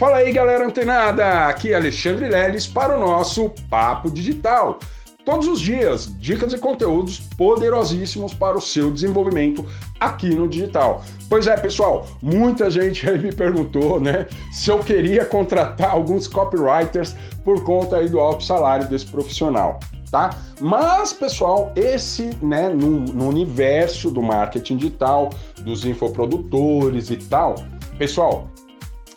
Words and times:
Fala 0.00 0.16
aí, 0.16 0.32
galera 0.32 0.64
antenada! 0.64 1.46
Aqui 1.46 1.74
é 1.74 1.76
Alexandre 1.76 2.26
Leles 2.26 2.66
para 2.66 2.96
o 2.96 2.98
nosso 2.98 3.50
Papo 3.68 4.10
Digital. 4.10 4.78
Todos 5.26 5.46
os 5.46 5.60
dias, 5.60 6.10
dicas 6.18 6.54
e 6.54 6.58
conteúdos 6.58 7.20
poderosíssimos 7.36 8.32
para 8.32 8.56
o 8.56 8.62
seu 8.62 8.90
desenvolvimento 8.90 9.62
aqui 10.00 10.30
no 10.34 10.48
digital. 10.48 11.04
Pois 11.28 11.46
é, 11.46 11.54
pessoal, 11.54 12.06
muita 12.22 12.70
gente 12.70 13.06
aí 13.10 13.18
me 13.18 13.30
perguntou, 13.30 14.00
né, 14.00 14.26
se 14.50 14.70
eu 14.70 14.78
queria 14.78 15.26
contratar 15.26 15.90
alguns 15.90 16.26
copywriters 16.26 17.14
por 17.44 17.62
conta 17.62 17.98
aí 17.98 18.08
do 18.08 18.18
alto 18.20 18.42
salário 18.42 18.88
desse 18.88 19.04
profissional, 19.04 19.80
tá? 20.10 20.30
Mas, 20.58 21.12
pessoal, 21.12 21.74
esse, 21.76 22.30
né, 22.40 22.70
no, 22.70 23.00
no 23.00 23.28
universo 23.28 24.10
do 24.10 24.22
marketing 24.22 24.78
digital, 24.78 25.28
dos 25.60 25.84
infoprodutores 25.84 27.10
e 27.10 27.18
tal, 27.18 27.56
pessoal, 27.98 28.48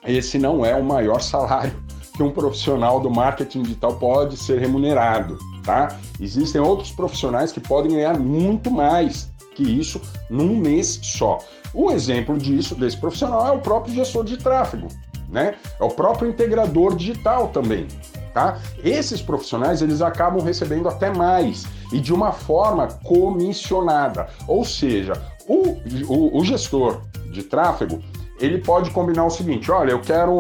esse 0.06 0.38
não 0.38 0.66
é 0.66 0.76
o 0.76 0.84
maior 0.84 1.22
salário 1.22 1.74
que 2.16 2.22
um 2.22 2.32
profissional 2.32 3.00
do 3.00 3.10
marketing 3.10 3.64
digital 3.64 3.96
pode 3.96 4.38
ser 4.38 4.60
remunerado, 4.60 5.38
tá? 5.64 5.98
Existem 6.20 6.62
outros 6.62 6.92
profissionais 6.92 7.52
que 7.52 7.60
podem 7.60 7.94
ganhar 7.94 8.20
muito 8.20 8.70
mais 8.70 9.32
que 9.56 9.64
isso 9.64 10.00
num 10.30 10.56
mês 10.56 11.00
só. 11.02 11.40
Um 11.74 11.90
exemplo 11.90 12.38
disso, 12.38 12.76
desse 12.76 12.98
profissional, 12.98 13.48
é 13.48 13.52
o 13.52 13.60
próprio 13.60 13.94
gestor 13.94 14.24
de 14.24 14.38
tráfego, 14.38 14.88
né? 15.28 15.56
É 15.80 15.84
o 15.84 15.90
próprio 15.90 16.30
integrador 16.30 16.96
digital 16.96 17.48
também, 17.48 17.88
tá? 18.32 18.60
Esses 18.84 19.22
profissionais, 19.22 19.82
eles 19.82 20.02
acabam 20.02 20.44
recebendo 20.44 20.88
até 20.88 21.10
mais 21.10 21.66
e 21.92 22.00
de 22.00 22.14
uma 22.14 22.32
forma 22.32 22.88
comissionada. 23.04 24.28
Ou 24.48 24.64
seja, 24.64 25.14
o, 25.48 25.80
o, 26.08 26.40
o 26.40 26.46
gestor 26.46 27.02
de 27.32 27.42
tráfego, 27.42 28.04
ele 28.44 28.58
pode 28.58 28.92
combinar 28.92 29.26
o 29.26 29.30
seguinte: 29.30 29.72
olha, 29.72 29.92
eu 29.92 30.02
quero 30.02 30.34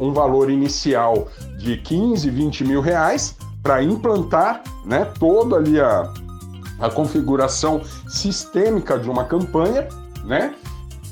um 0.00 0.12
valor 0.12 0.50
inicial 0.50 1.28
de 1.58 1.76
15, 1.76 2.30
20 2.30 2.64
mil 2.64 2.80
reais 2.80 3.36
para 3.62 3.82
implantar 3.82 4.62
né, 4.84 5.04
toda 5.18 5.56
ali 5.56 5.78
a, 5.78 6.10
a 6.80 6.88
configuração 6.88 7.82
sistêmica 8.08 8.98
de 8.98 9.10
uma 9.10 9.24
campanha, 9.24 9.86
né? 10.24 10.54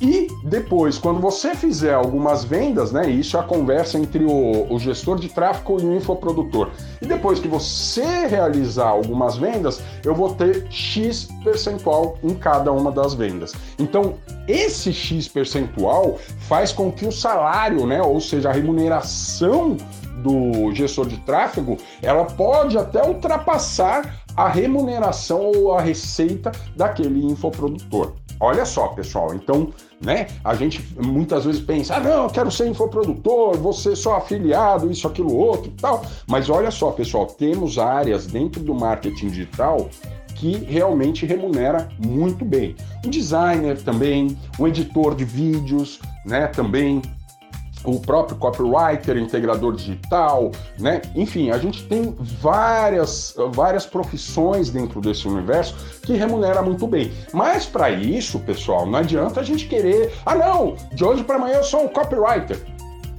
E 0.02 0.26
depois, 0.42 0.98
quando 0.98 1.20
você 1.20 1.54
fizer 1.54 1.94
algumas 1.94 2.42
vendas, 2.42 2.90
né? 2.90 3.08
Isso 3.08 3.36
é 3.36 3.40
a 3.40 3.44
conversa 3.44 3.96
entre 3.96 4.24
o, 4.24 4.66
o, 4.68 4.76
gestor 4.76 5.16
de 5.16 5.28
tráfego 5.28 5.80
e 5.80 5.84
o 5.84 5.94
infoprodutor. 5.94 6.70
E 7.00 7.06
depois 7.06 7.38
que 7.38 7.46
você 7.46 8.26
realizar 8.26 8.88
algumas 8.88 9.36
vendas, 9.36 9.80
eu 10.04 10.12
vou 10.12 10.34
ter 10.34 10.66
X 10.68 11.28
percentual 11.44 12.18
em 12.20 12.34
cada 12.34 12.72
uma 12.72 12.90
das 12.90 13.14
vendas. 13.14 13.52
Então, 13.78 14.14
esse 14.48 14.92
X 14.92 15.28
percentual 15.28 16.18
faz 16.48 16.72
com 16.72 16.90
que 16.90 17.06
o 17.06 17.12
salário, 17.12 17.86
né? 17.86 18.02
Ou 18.02 18.20
seja, 18.20 18.48
a 18.48 18.52
remuneração 18.52 19.76
do 20.16 20.74
gestor 20.74 21.06
de 21.06 21.18
tráfego, 21.18 21.76
ela 22.02 22.24
pode 22.24 22.76
até 22.76 23.06
ultrapassar 23.06 24.22
a 24.36 24.48
remuneração 24.48 25.52
ou 25.54 25.72
a 25.72 25.80
receita 25.80 26.50
daquele 26.76 27.24
infoprodutor. 27.24 28.14
Olha 28.42 28.64
só, 28.64 28.88
pessoal, 28.88 29.32
então, 29.36 29.72
né, 30.04 30.26
a 30.42 30.52
gente 30.56 30.84
muitas 31.00 31.44
vezes 31.44 31.60
pensa, 31.60 31.94
ah, 31.94 32.00
não, 32.00 32.24
eu 32.24 32.28
quero 32.28 32.50
ser 32.50 32.66
infoprodutor, 32.66 33.56
vou 33.56 33.72
ser 33.72 33.94
só 33.94 34.16
afiliado, 34.16 34.90
isso, 34.90 35.06
aquilo, 35.06 35.32
outro 35.32 35.70
tal. 35.80 36.04
Mas 36.26 36.50
olha 36.50 36.72
só, 36.72 36.90
pessoal, 36.90 37.24
temos 37.24 37.78
áreas 37.78 38.26
dentro 38.26 38.60
do 38.60 38.74
marketing 38.74 39.28
digital 39.28 39.88
que 40.34 40.56
realmente 40.56 41.24
remunera 41.24 41.88
muito 42.04 42.44
bem. 42.44 42.74
Um 43.06 43.10
designer 43.10 43.80
também, 43.80 44.36
um 44.58 44.66
editor 44.66 45.14
de 45.14 45.24
vídeos, 45.24 46.00
né, 46.26 46.48
também 46.48 47.00
o 47.84 48.00
próprio 48.00 48.36
copywriter, 48.36 49.16
integrador 49.16 49.74
digital, 49.74 50.50
né? 50.78 51.02
Enfim, 51.14 51.50
a 51.50 51.58
gente 51.58 51.84
tem 51.86 52.14
várias, 52.18 53.34
várias 53.52 53.86
profissões 53.86 54.70
dentro 54.70 55.00
desse 55.00 55.26
universo 55.26 55.74
que 56.02 56.14
remunera 56.14 56.62
muito 56.62 56.86
bem. 56.86 57.12
Mas 57.32 57.66
para 57.66 57.90
isso, 57.90 58.38
pessoal, 58.40 58.86
não 58.86 58.98
adianta 58.98 59.40
a 59.40 59.42
gente 59.42 59.66
querer, 59.66 60.12
ah 60.24 60.34
não, 60.34 60.76
de 60.92 61.04
hoje 61.04 61.24
para 61.24 61.36
amanhã 61.36 61.56
eu 61.56 61.64
sou 61.64 61.84
um 61.84 61.88
copywriter. 61.88 62.58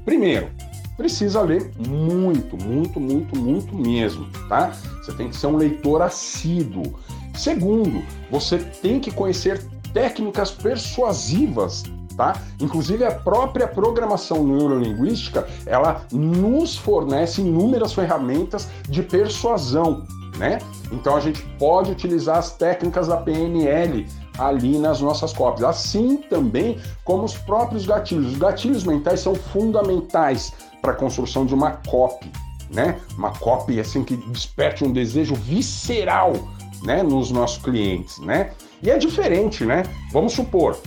Primeiro, 0.06 0.50
precisa 0.96 1.42
ler 1.42 1.72
muito, 1.78 2.58
muito, 2.58 3.00
muito, 3.00 3.38
muito 3.38 3.76
mesmo, 3.76 4.28
tá? 4.48 4.72
Você 5.02 5.14
tem 5.14 5.30
que 5.30 5.36
ser 5.36 5.48
um 5.48 5.58
leitor 5.58 6.02
assíduo. 6.02 7.00
Segundo, 7.36 8.04
você 8.30 8.58
tem 8.58 9.00
que 9.00 9.12
conhecer 9.12 9.64
técnicas 9.94 10.52
persuasivas 10.52 11.84
tá? 12.16 12.34
Inclusive 12.60 13.04
a 13.04 13.12
própria 13.12 13.68
programação 13.68 14.44
neurolinguística, 14.44 15.48
ela 15.66 16.06
nos 16.12 16.78
fornece 16.78 17.42
inúmeras 17.42 17.94
ferramentas 17.94 18.70
de 18.90 19.04
persuasão, 19.04 20.06
né? 20.38 20.60
Então 20.92 21.16
a 21.16 21.20
gente 21.20 21.42
pode 21.60 21.92
utilizar 21.92 22.38
as 22.38 22.52
técnicas 22.56 23.08
da 23.08 23.18
PNL 23.18 24.06
ali 24.38 24.80
nas 24.80 25.00
nossas 25.00 25.32
cópias, 25.32 25.64
assim 25.64 26.18
também 26.18 26.80
como 27.04 27.24
os 27.24 27.36
próprios 27.38 27.86
gatilhos. 27.86 28.34
Os 28.34 28.38
gatilhos 28.38 28.84
mentais 28.84 29.20
são 29.20 29.36
fundamentais 29.36 30.54
para 30.82 30.92
a 30.92 30.96
construção 30.96 31.46
de 31.46 31.54
uma 31.54 31.72
copy, 31.72 32.32
né? 32.70 33.00
Uma 33.18 33.32
copy 33.32 33.80
assim 33.80 34.04
que 34.04 34.18
desperte 34.18 34.84
um 34.84 34.92
desejo 34.92 35.36
visceral, 35.36 36.34
né, 36.84 37.02
nos 37.02 37.32
nossos 37.32 37.64
clientes, 37.64 38.20
né? 38.20 38.52
E 38.82 38.90
é 38.90 38.98
diferente, 38.98 39.66
né? 39.66 39.84
Vamos 40.12 40.34
supor, 40.34 40.78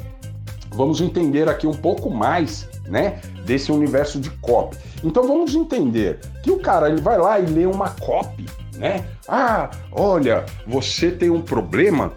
vamos 0.75 1.01
entender 1.01 1.49
aqui 1.49 1.67
um 1.67 1.75
pouco 1.75 2.11
mais, 2.11 2.69
né, 2.87 3.21
desse 3.45 3.73
universo 3.73 4.21
de 4.21 4.31
copy. 4.31 4.77
Então 5.05 5.27
vamos 5.27 5.55
entender 5.55 6.21
que 6.43 6.51
o 6.51 6.59
cara 6.59 6.89
ele 6.89 7.01
vai 7.01 7.19
lá 7.19 7.39
e 7.39 7.47
lê 7.47 7.67
uma 7.67 7.91
copy, 7.91 8.47
né? 8.77 9.05
Ah, 9.29 9.71
olha, 9.93 10.45
você 10.67 11.11
tem 11.11 11.31
um 11.31 11.43
problema 11.43 12.13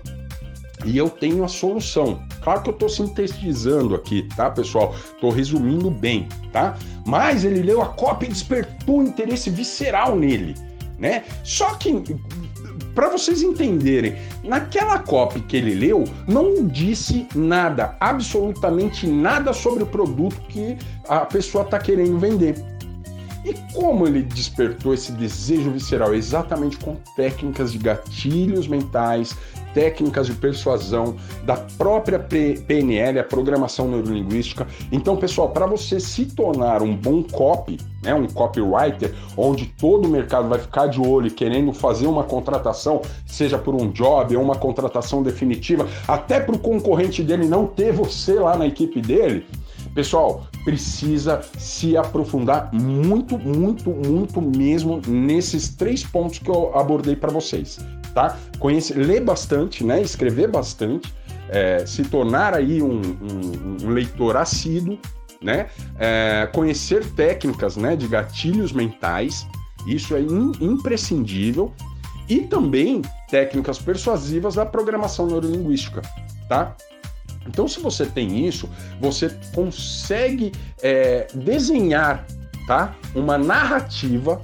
e 0.85 0.97
eu 0.97 1.09
tenho 1.09 1.43
a 1.43 1.47
solução. 1.47 2.21
Claro 2.41 2.61
que 2.61 2.69
eu 2.69 2.73
estou 2.73 2.89
sintetizando 2.89 3.95
aqui, 3.95 4.27
tá, 4.35 4.49
pessoal? 4.49 4.95
Estou 5.13 5.29
resumindo 5.29 5.91
bem, 5.91 6.27
tá? 6.51 6.77
Mas 7.05 7.43
ele 7.43 7.61
leu 7.61 7.81
a 7.81 7.87
copy 7.87 8.25
e 8.25 8.29
despertou 8.29 8.99
um 8.99 9.03
interesse 9.03 9.49
visceral 9.49 10.15
nele, 10.15 10.55
né? 10.97 11.23
Só 11.43 11.75
que 11.75 12.03
para 12.99 13.07
vocês 13.07 13.41
entenderem, 13.41 14.17
naquela 14.43 14.99
copy 14.99 15.39
que 15.39 15.55
ele 15.55 15.73
leu, 15.73 16.03
não 16.27 16.67
disse 16.67 17.25
nada, 17.33 17.95
absolutamente 17.97 19.07
nada 19.07 19.53
sobre 19.53 19.83
o 19.83 19.85
produto 19.85 20.35
que 20.49 20.77
a 21.07 21.21
pessoa 21.21 21.63
está 21.63 21.79
querendo 21.79 22.19
vender. 22.19 22.61
E 23.49 23.55
como 23.73 24.05
ele 24.05 24.21
despertou 24.21 24.93
esse 24.93 25.11
desejo 25.11 25.71
visceral? 25.71 26.13
Exatamente 26.13 26.77
com 26.77 26.95
técnicas 27.15 27.71
de 27.71 27.79
gatilhos 27.79 28.67
mentais, 28.67 29.35
técnicas 29.73 30.27
de 30.27 30.33
persuasão, 30.33 31.15
da 31.45 31.55
própria 31.55 32.19
PNL, 32.19 33.17
a 33.17 33.23
programação 33.23 33.87
neurolinguística. 33.87 34.67
Então, 34.91 35.17
pessoal, 35.17 35.49
para 35.49 35.65
você 35.65 35.99
se 35.99 36.25
tornar 36.25 36.83
um 36.83 36.95
bom 36.95 37.23
copy, 37.23 37.79
né, 38.03 38.13
um 38.13 38.27
copywriter, 38.27 39.15
onde 39.35 39.65
todo 39.65 40.05
o 40.05 40.11
mercado 40.11 40.47
vai 40.47 40.59
ficar 40.59 40.85
de 40.85 41.01
olho 41.01 41.31
querendo 41.31 41.73
fazer 41.73 42.05
uma 42.05 42.23
contratação, 42.23 43.01
seja 43.25 43.57
por 43.57 43.73
um 43.73 43.89
job 43.89 44.37
ou 44.37 44.43
uma 44.43 44.57
contratação 44.57 45.23
definitiva, 45.23 45.87
até 46.07 46.39
para 46.39 46.53
o 46.53 46.59
concorrente 46.59 47.23
dele 47.23 47.47
não 47.47 47.65
ter 47.65 47.91
você 47.91 48.33
lá 48.33 48.55
na 48.55 48.67
equipe 48.67 49.01
dele, 49.01 49.43
Pessoal, 49.93 50.47
precisa 50.63 51.41
se 51.57 51.97
aprofundar 51.97 52.69
muito, 52.73 53.37
muito, 53.37 53.89
muito 53.89 54.41
mesmo 54.41 55.01
nesses 55.07 55.69
três 55.69 56.03
pontos 56.03 56.39
que 56.39 56.49
eu 56.49 56.77
abordei 56.77 57.15
para 57.15 57.31
vocês 57.31 57.79
tá? 58.13 58.37
Conhecer, 58.59 58.95
ler 58.95 59.21
bastante, 59.21 59.83
né? 59.83 60.01
Escrever 60.01 60.49
bastante, 60.49 61.13
é, 61.49 61.85
se 61.85 62.03
tornar 62.03 62.53
aí 62.53 62.81
um, 62.81 63.01
um, 63.01 63.85
um 63.85 63.89
leitor 63.89 64.37
assíduo, 64.37 64.97
né? 65.41 65.69
É, 65.97 66.47
conhecer 66.53 67.05
técnicas, 67.13 67.77
né? 67.77 67.95
De 67.95 68.07
gatilhos 68.07 68.71
mentais, 68.71 69.47
isso 69.87 70.15
é 70.15 70.21
in, 70.21 70.51
imprescindível 70.59 71.73
e 72.27 72.41
também 72.41 73.01
técnicas 73.29 73.79
persuasivas 73.79 74.55
da 74.55 74.65
programação 74.65 75.27
neurolinguística, 75.27 76.01
tá? 76.47 76.75
Então, 77.47 77.67
se 77.67 77.79
você 77.79 78.05
tem 78.05 78.45
isso, 78.47 78.69
você 78.99 79.29
consegue 79.53 80.51
é, 80.81 81.27
desenhar, 81.33 82.25
tá? 82.67 82.95
Uma 83.15 83.37
narrativa 83.37 84.41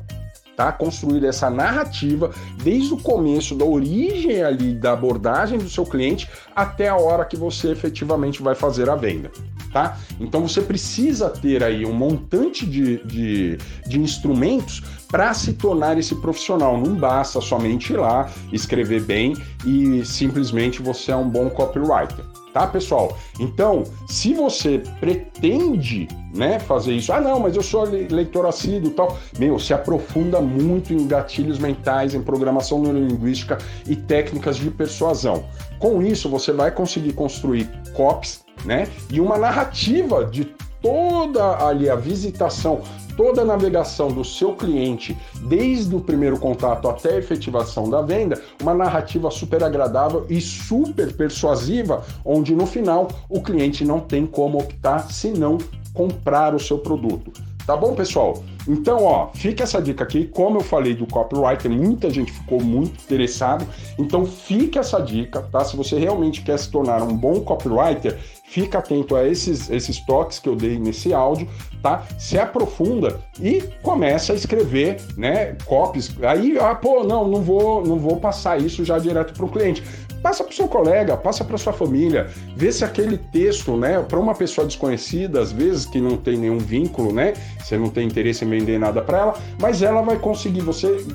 tá? 0.56 0.72
Construir 0.72 1.26
essa 1.26 1.50
narrativa 1.50 2.32
desde 2.64 2.94
o 2.94 2.98
começo, 2.98 3.56
da 3.56 3.66
origem 3.66 4.42
ali 4.42 4.74
da 4.74 4.94
abordagem 4.94 5.58
do 5.60 5.70
seu 5.70 5.86
cliente 5.86 6.30
até 6.56 6.88
a 6.88 6.96
hora 6.96 7.26
que 7.26 7.36
você 7.36 7.72
efetivamente 7.72 8.42
vai 8.42 8.56
fazer 8.56 8.90
a 8.90 8.96
venda, 8.96 9.32
tá? 9.72 9.98
Então 10.20 10.48
você 10.48 10.62
precisa 10.62 11.30
ter 11.30 11.64
aí 11.64 11.86
um 11.86 11.94
montante 11.94 12.66
de, 12.66 13.04
de, 13.06 13.58
de 13.86 14.00
instrumentos 14.00 14.82
para 15.10 15.34
se 15.34 15.54
tornar 15.54 15.98
esse 15.98 16.16
profissional. 16.16 16.78
Não 16.78 16.96
basta 16.96 17.40
somente 17.42 17.94
ir 17.94 17.98
lá, 17.98 18.30
escrever 18.52 19.04
bem 19.04 19.36
e 19.66 20.06
simplesmente 20.06 20.82
você 20.82 21.12
é 21.12 21.16
um 21.16 21.30
bom 21.30 21.50
copywriter. 21.50 22.35
Tá, 22.56 22.66
pessoal? 22.66 23.18
Então, 23.38 23.84
se 24.08 24.34
você 24.34 24.82
pretende, 25.02 26.08
né, 26.34 26.58
fazer 26.58 26.94
isso, 26.94 27.12
ah, 27.12 27.20
não, 27.20 27.38
mas 27.38 27.54
eu 27.54 27.62
sou 27.62 27.84
leitor 27.84 28.46
assíduo 28.46 28.92
e 28.92 28.94
tal, 28.94 29.18
meu, 29.38 29.60
se 29.60 29.74
aprofunda 29.74 30.40
muito 30.40 30.94
em 30.94 31.06
gatilhos 31.06 31.60
mentais, 31.60 32.16
em 32.16 32.22
programação 32.22 32.82
neurolinguística 32.82 33.58
e 33.86 33.94
técnicas 33.94 34.56
de 34.56 34.72
persuasão. 34.72 35.44
Com 35.80 36.02
isso, 36.02 36.30
você 36.30 36.54
vai 36.54 36.72
conseguir 36.72 37.12
construir 37.12 37.70
copies, 37.94 38.46
né, 38.64 38.88
e 39.12 39.20
uma 39.20 39.38
narrativa 39.38 40.24
de 40.24 40.46
toda 40.82 41.68
ali 41.68 41.90
a 41.90 41.96
visitação, 41.98 42.84
toda 43.16 43.42
a 43.42 43.46
navegação 43.46 44.10
do 44.10 44.24
seu 44.24 44.54
cliente, 44.54 45.18
desde 45.48 45.96
o 45.96 46.02
primeiro 46.02 46.40
contato 46.40 46.88
até 46.88 47.16
a 47.16 47.18
efetivação 47.18 47.90
da 47.90 48.02
venda, 48.02 48.42
uma 48.62 48.74
narrativa 48.74 49.32
super 49.32 49.64
agradável 49.64 50.26
e 50.30 50.40
super 50.42 51.14
persuasiva, 51.14 52.04
onde 52.24 52.56
no 52.56 52.66
final 52.66 53.10
o 53.30 53.42
cliente 53.42 53.84
não 53.84 54.00
tem 54.00 54.26
como 54.26 54.60
optar 54.60 55.12
se 55.12 55.32
não 55.32 55.58
comprar 55.94 56.54
o 56.54 56.60
seu 56.60 56.78
produto. 56.78 57.32
Tá 57.66 57.76
bom, 57.76 57.96
pessoal? 57.96 58.44
Então, 58.68 59.04
ó, 59.04 59.30
fica 59.34 59.64
essa 59.64 59.82
dica 59.82 60.04
aqui. 60.04 60.26
Como 60.26 60.58
eu 60.58 60.62
falei 60.62 60.96
do 60.96 61.06
copywriter, 61.06 61.70
muita 61.70 62.10
gente 62.10 62.32
ficou 62.32 62.62
muito 62.62 63.02
interessado. 63.04 63.66
Então, 63.98 64.26
fica 64.26 64.80
essa 64.80 65.00
dica, 65.00 65.42
tá? 65.42 65.64
Se 65.64 65.78
você 65.78 65.98
realmente 66.00 66.42
quer 66.42 66.58
se 66.58 66.70
tornar 66.70 67.04
um 67.04 67.16
bom 67.16 67.42
copywriter, 67.42 68.18
fica 68.44 68.80
atento 68.80 69.16
a 69.16 69.28
esses, 69.28 69.70
esses 69.70 70.00
toques 70.00 70.40
que 70.40 70.48
eu 70.48 70.56
dei 70.56 70.80
nesse 70.80 71.14
áudio, 71.14 71.48
tá? 71.82 72.06
Se 72.18 72.38
aprofunda 72.38 73.20
e 73.40 73.62
começa 73.82 74.34
a 74.34 74.36
escrever, 74.36 74.98
né, 75.18 75.56
copies. 75.66 76.16
Aí, 76.24 76.58
ah, 76.60 76.74
pô, 76.74 77.04
não, 77.04 77.28
não 77.28 77.42
vou, 77.42 77.86
não 77.86 78.00
vou 78.00 78.18
passar 78.18 78.60
isso 78.60 78.84
já 78.86 78.98
direto 78.98 79.34
para 79.34 79.46
o 79.46 79.50
cliente 79.50 79.84
passa 80.26 80.44
para 80.44 80.52
o 80.52 80.56
seu 80.56 80.68
colega, 80.68 81.16
passa 81.16 81.44
para 81.46 81.56
sua 81.56 81.72
família, 81.72 82.28
vê 82.56 82.72
se 82.72 82.84
aquele 82.84 83.16
texto, 83.16 83.78
né, 83.78 84.02
para 84.02 84.20
uma 84.20 84.34
pessoa 84.34 84.66
desconhecida, 84.66 85.40
às 85.40 85.52
vezes 85.52 85.86
que 85.86 86.02
não 86.02 86.18
tem 86.18 86.36
nenhum 86.36 86.58
vínculo, 86.58 87.14
né, 87.14 87.34
você 87.64 87.78
não 87.78 87.92
tem 87.92 88.08
interesse 88.08 88.44
em 88.44 88.48
vender 88.56 88.80
nada 88.80 89.02
para 89.02 89.20
ela, 89.20 89.34
mas 89.60 89.82
ela 89.82 90.02
vai 90.02 90.18
conseguir, 90.18 90.62
você 90.62 91.06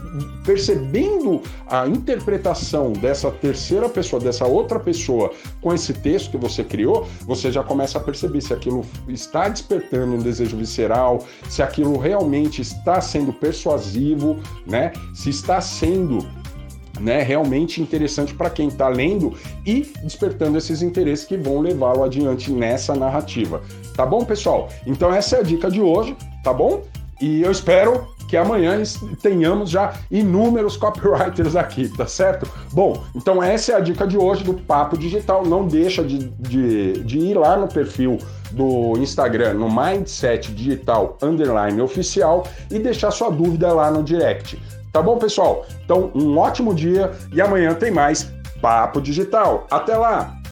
percebendo 0.44 1.42
a 1.66 1.86
interpretação 1.86 2.92
dessa 2.92 3.30
terceira 3.30 3.88
pessoa, 3.88 4.20
dessa 4.20 4.46
outra 4.46 4.78
pessoa 4.78 5.30
com 5.60 5.72
esse 5.72 5.92
texto 5.92 6.30
que 6.30 6.36
você 6.36 6.64
criou, 6.64 7.06
você 7.22 7.50
já 7.50 7.62
começa 7.62 7.98
a 7.98 8.00
perceber 8.00 8.40
se 8.40 8.52
aquilo 8.52 8.84
está 9.08 9.48
despertando 9.48 10.14
um 10.14 10.18
desejo 10.18 10.56
visceral, 10.56 11.24
se 11.48 11.62
aquilo 11.62 11.96
realmente 11.98 12.60
está 12.60 13.00
sendo 13.00 13.32
persuasivo, 13.32 14.38
né, 14.66 14.92
se 15.14 15.30
está 15.30 15.60
sendo 15.60 16.26
né, 17.00 17.22
realmente 17.22 17.80
interessante 17.80 18.34
para 18.34 18.50
quem 18.50 18.68
está 18.68 18.88
lendo 18.88 19.32
e 19.64 19.90
despertando 20.02 20.58
esses 20.58 20.82
interesses 20.82 21.24
que 21.24 21.36
vão 21.36 21.60
levá-lo 21.60 22.04
adiante 22.04 22.52
nessa 22.52 22.94
narrativa. 22.94 23.62
Tá 23.96 24.04
bom, 24.04 24.24
pessoal? 24.24 24.68
Então 24.86 25.12
essa 25.12 25.36
é 25.36 25.40
a 25.40 25.42
dica 25.42 25.70
de 25.70 25.80
hoje, 25.80 26.16
tá 26.42 26.52
bom? 26.52 26.82
E 27.20 27.42
eu 27.42 27.50
espero 27.50 28.08
que 28.26 28.36
amanhã 28.36 28.80
tenhamos 29.20 29.68
já 29.70 29.92
inúmeros 30.10 30.76
copywriters 30.76 31.56
aqui, 31.56 31.88
tá 31.88 32.06
certo? 32.06 32.48
Bom, 32.72 33.02
então 33.14 33.42
essa 33.42 33.72
é 33.72 33.74
a 33.74 33.80
dica 33.80 34.06
de 34.06 34.16
hoje 34.16 34.44
do 34.44 34.54
Papo 34.54 34.96
Digital. 34.96 35.44
Não 35.44 35.66
deixa 35.66 36.02
de, 36.04 36.18
de, 36.38 36.92
de 37.04 37.18
ir 37.18 37.36
lá 37.36 37.56
no 37.56 37.66
perfil 37.66 38.18
do 38.52 38.96
Instagram, 38.98 39.54
no 39.54 39.68
Mindset 39.68 40.52
Digital 40.52 41.18
Underline 41.20 41.80
Oficial 41.82 42.46
e 42.70 42.78
deixar 42.78 43.10
sua 43.10 43.30
dúvida 43.30 43.72
lá 43.72 43.90
no 43.90 44.02
direct. 44.02 44.60
Tá 44.92 45.02
bom, 45.02 45.18
pessoal? 45.18 45.66
Então, 45.84 46.10
um 46.14 46.38
ótimo 46.38 46.74
dia 46.74 47.10
e 47.32 47.40
amanhã 47.40 47.74
tem 47.74 47.90
mais 47.90 48.32
Papo 48.62 49.00
Digital. 49.00 49.66
Até 49.70 49.96
lá! 49.96 50.39